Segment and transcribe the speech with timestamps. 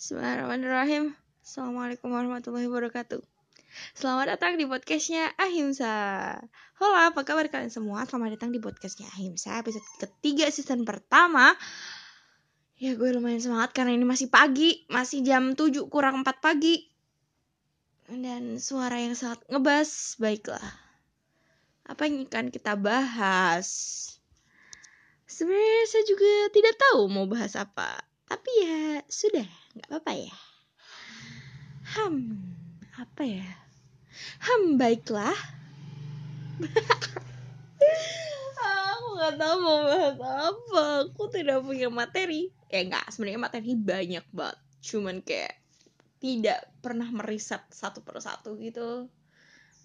[0.00, 1.12] Bismillahirrahmanirrahim.
[1.44, 3.20] Assalamualaikum warahmatullahi wabarakatuh.
[3.92, 5.92] Selamat datang di podcastnya Ahimsa.
[6.80, 8.08] Halo apa kabar kalian semua?
[8.08, 11.52] Selamat datang di podcastnya Ahimsa Episode ketiga season pertama.
[12.80, 16.80] Ya gue lumayan semangat karena ini masih pagi Masih jam 7 kurang 4 pagi.
[18.08, 20.64] Dan suara yang sangat ngebas Baiklah.
[21.84, 23.68] Apa yang akan kita bahas?
[25.28, 28.00] Sebenarnya saya juga tidak tahu mau bahas apa.
[28.24, 30.36] Tapi ya sudah nggak apa-apa ya?
[31.94, 32.50] Hmm
[32.98, 33.46] apa ya?
[34.42, 35.38] Hmm baiklah.
[38.60, 40.82] Aku nggak tahu mau bahas apa.
[41.08, 42.52] Aku tidak punya materi.
[42.68, 43.14] Ya nggak.
[43.14, 44.58] Sebenarnya materi banyak banget.
[44.84, 45.56] Cuman kayak
[46.20, 49.08] tidak pernah meriset satu persatu gitu.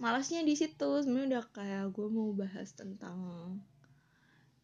[0.02, 1.00] Malasnya di situ.
[1.00, 3.16] Sebenarnya udah kayak gue mau bahas tentang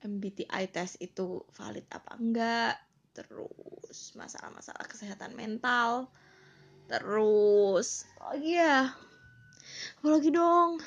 [0.02, 2.74] MBTI test itu valid apa enggak
[3.12, 6.08] terus masalah-masalah kesehatan mental.
[6.88, 8.92] Terus lagi ya?
[10.00, 10.80] Apalagi dong?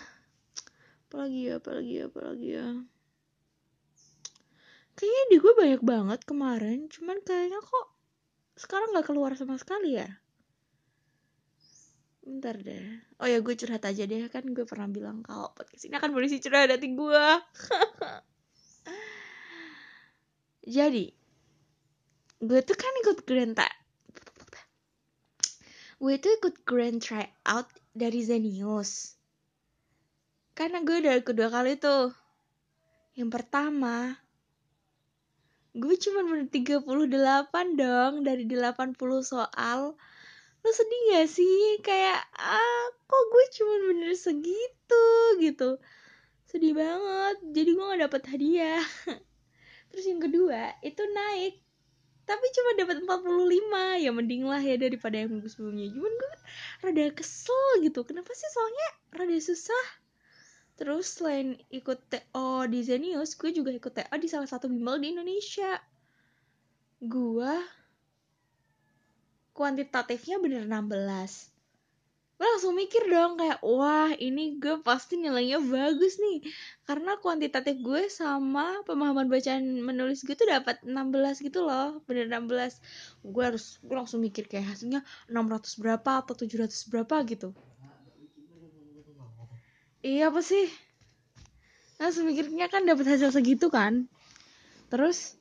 [1.08, 2.69] Apalagi ya apalagi ya apalagi ya?
[4.94, 7.86] Kayaknya di gue banyak banget kemarin cuman kayaknya kok
[8.55, 10.09] sekarang nggak keluar sama sekali ya?
[12.25, 13.05] Bentar deh.
[13.20, 16.41] Oh ya gue curhat aja deh kan gue pernah bilang kalau podcast ini akan berisi
[16.41, 17.27] curhat hati gue
[20.77, 21.23] jadi
[22.45, 23.73] gue tuh kan ikut grand tak
[26.05, 27.64] gue tuh ikut grand tryout
[27.97, 29.17] dari Zenius.
[30.53, 32.12] Karena gue udah kedua kali tuh.
[33.17, 34.19] Yang pertama
[35.75, 36.87] gue cuma bener 38
[37.81, 39.97] dong dari 80 soal.
[40.61, 41.81] Lo sedih gak sih?
[41.81, 45.06] Kayak ah kok gue cuma bener segitu?
[45.41, 45.81] Gitu.
[46.45, 47.37] Sedih banget.
[47.48, 48.84] Jadi gue gak dapet hadiah.
[49.89, 51.65] Terus yang kedua itu naik
[52.25, 55.92] tapi cuma dapat 45 ya mending lah ya daripada yang minggu sebelumnya.
[55.92, 56.33] Cuman gue
[56.81, 58.00] rada kesel gitu.
[58.05, 58.48] Kenapa sih?
[58.48, 59.84] Soalnya rada susah.
[60.75, 65.12] Terus selain ikut TO di Zenius gue juga ikut TO di salah satu bimbel di
[65.15, 65.78] Indonesia.
[67.04, 67.54] Gue
[69.54, 71.53] kuantitatifnya bener 16
[72.34, 76.43] gue langsung mikir dong kayak wah ini gue pasti nilainya bagus nih.
[76.83, 83.31] Karena kuantitatif gue sama pemahaman bacaan menulis gue tuh dapat 16 gitu loh bener 16
[83.31, 87.55] gue harus gue langsung mikir kayak hasilnya 600 berapa atau 700 berapa gitu.
[90.05, 90.66] Iya apa sih?
[92.03, 94.11] Langsung mikirnya kan dapat hasil segitu kan.
[94.91, 95.39] Terus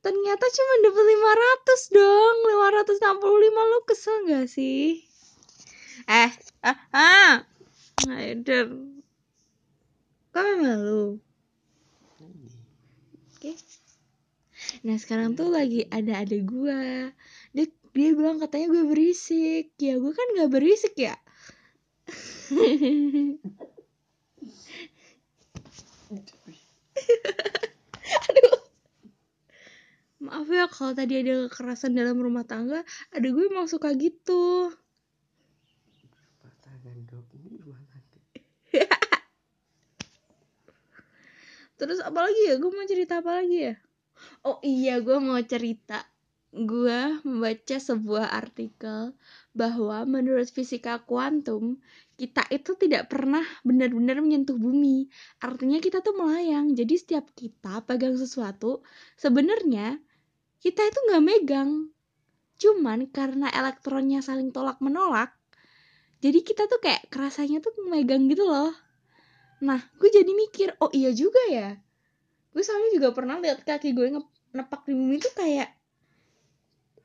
[0.00, 1.04] ternyata cuma dapat
[1.66, 2.36] 500 dong
[3.00, 5.03] 565 lo kesel gak sih
[6.10, 6.32] eh
[6.62, 7.32] ah ah.
[8.04, 8.68] Aider
[10.34, 11.22] kok malu
[13.44, 13.52] oke.
[14.82, 16.80] Nah sekarang tuh lagi ada ada gue
[17.54, 19.70] dia dia bilang katanya gue berisik.
[19.78, 21.14] Ya gue kan nggak berisik ya?
[28.28, 28.58] Aduh.
[30.24, 32.82] Maaf ya kalau tadi ada kekerasan dalam rumah tangga
[33.12, 34.72] ada gue emang suka gitu
[41.80, 42.60] terus apa lagi ya?
[42.60, 43.74] Gue mau cerita apa lagi ya?
[44.44, 46.04] Oh iya gue mau cerita.
[46.54, 49.10] Gue membaca sebuah artikel
[49.56, 51.82] bahwa menurut fisika kuantum
[52.14, 55.10] kita itu tidak pernah benar-benar menyentuh bumi.
[55.42, 56.70] Artinya kita tuh melayang.
[56.76, 58.86] Jadi setiap kita pegang sesuatu
[59.18, 59.98] sebenarnya
[60.60, 61.90] kita itu nggak megang.
[62.60, 65.34] Cuman karena elektronnya saling tolak menolak
[66.24, 68.72] jadi kita tuh kayak kerasanya tuh megang gitu loh.
[69.60, 71.76] Nah gue jadi mikir oh iya juga ya.
[72.56, 74.08] Gue soalnya juga pernah lihat kaki gue
[74.56, 75.68] nepak di bumi tuh kayak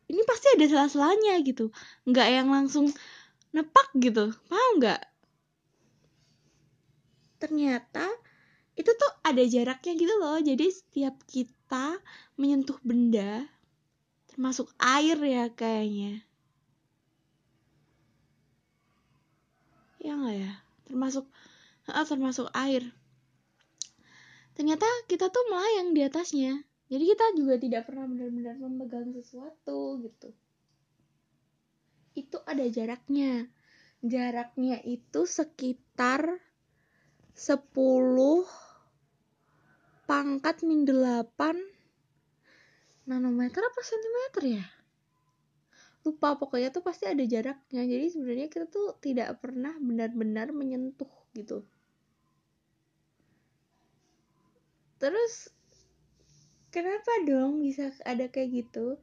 [0.07, 1.67] ini pasti ada salah-salahnya gitu.
[2.07, 2.87] Nggak yang langsung
[3.51, 4.31] nepak gitu.
[4.47, 5.03] Paham nggak?
[7.43, 8.07] Ternyata
[8.79, 10.39] itu tuh ada jaraknya gitu loh.
[10.39, 11.99] Jadi setiap kita
[12.39, 13.43] menyentuh benda
[14.31, 16.23] termasuk air ya kayaknya
[19.99, 20.53] ya nggak ya?
[20.87, 21.25] Termasuk
[21.91, 22.83] ah, termasuk air.
[24.55, 26.63] Ternyata kita tuh melayang di atasnya.
[26.89, 30.33] Jadi kita juga tidak pernah benar-benar memegang sesuatu gitu.
[32.17, 33.45] Itu ada jaraknya.
[34.01, 36.41] Jaraknya itu sekitar
[37.37, 37.63] 10
[40.09, 41.31] pangkat min 8
[43.07, 44.65] nanometer apa sentimeter ya
[46.07, 47.83] lupa pokoknya tuh pasti ada jaraknya.
[47.83, 51.63] Jadi sebenarnya kita tuh tidak pernah benar-benar menyentuh gitu.
[54.99, 55.51] Terus
[56.71, 58.99] kenapa dong bisa ada kayak gitu?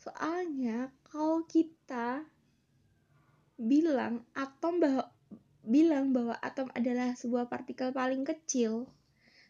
[0.00, 2.24] Soalnya kalau kita
[3.58, 5.10] bilang atom bahwa
[5.66, 8.88] bilang bahwa atom adalah sebuah partikel paling kecil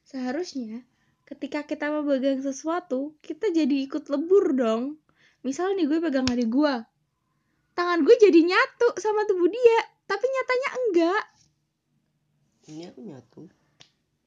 [0.02, 0.82] seharusnya
[1.28, 4.96] ketika kita memegang sesuatu kita jadi ikut lebur dong
[5.46, 6.74] misal nih gue pegang adik gue
[7.78, 11.24] tangan gue jadi nyatu sama tubuh dia tapi nyatanya enggak.
[12.68, 13.42] Ini aku nyatu.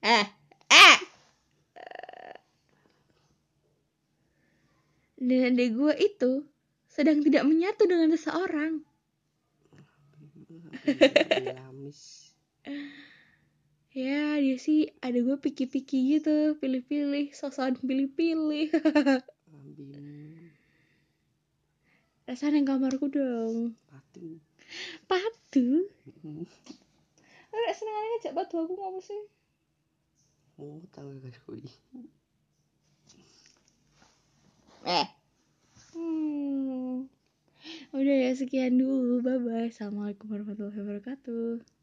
[0.06, 0.26] Eh
[0.70, 0.98] eh.
[5.18, 6.32] Dan adik gue itu
[6.86, 8.86] sedang tidak menyatu dengan seseorang.
[13.92, 18.70] Ya dia sih ada gue piki-piki gitu pilih-pilih sosokan pilih-pilih.
[22.30, 23.76] rasanya kamarku dong.
[23.90, 24.40] Patu.
[25.10, 25.68] patu
[27.52, 29.22] Lek senengane ngajak patu aku ngapa sih?
[30.56, 31.66] Mau tahu gak koi?
[34.88, 35.08] eh.
[35.92, 37.06] Hmm.
[37.92, 39.20] udah ya sekian dulu.
[39.20, 41.81] Bye bye assalamualaikum warahmatullahi wabarakatuh